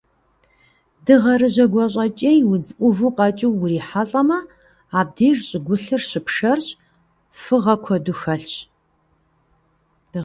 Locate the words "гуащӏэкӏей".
1.71-2.39